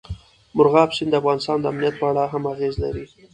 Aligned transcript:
مورغاب 0.55 0.89
سیند 0.97 1.09
د 1.13 1.19
افغانستان 1.21 1.57
د 1.59 1.65
امنیت 1.71 1.95
په 1.99 2.05
اړه 2.11 2.23
هم 2.33 2.43
اغېز 2.53 2.75
لري. 2.83 3.05